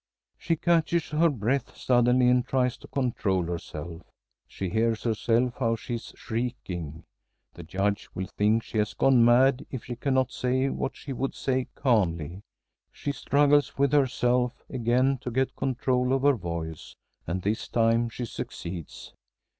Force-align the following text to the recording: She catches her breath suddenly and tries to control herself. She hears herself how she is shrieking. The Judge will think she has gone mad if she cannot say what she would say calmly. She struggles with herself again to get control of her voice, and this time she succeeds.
She 0.35 0.55
catches 0.55 1.09
her 1.09 1.29
breath 1.29 1.77
suddenly 1.77 2.27
and 2.27 2.43
tries 2.43 2.75
to 2.77 2.87
control 2.87 3.43
herself. 3.43 4.01
She 4.47 4.69
hears 4.69 5.03
herself 5.03 5.57
how 5.59 5.75
she 5.75 5.93
is 5.93 6.11
shrieking. 6.15 7.03
The 7.53 7.61
Judge 7.61 8.09
will 8.15 8.25
think 8.35 8.63
she 8.63 8.79
has 8.79 8.95
gone 8.95 9.23
mad 9.23 9.67
if 9.69 9.85
she 9.85 9.95
cannot 9.95 10.31
say 10.31 10.69
what 10.69 10.95
she 10.95 11.13
would 11.13 11.35
say 11.35 11.67
calmly. 11.75 12.41
She 12.91 13.11
struggles 13.11 13.77
with 13.77 13.91
herself 13.91 14.63
again 14.71 15.19
to 15.19 15.29
get 15.29 15.55
control 15.55 16.13
of 16.13 16.23
her 16.23 16.33
voice, 16.33 16.95
and 17.27 17.43
this 17.43 17.67
time 17.67 18.09
she 18.09 18.25
succeeds. 18.25 19.13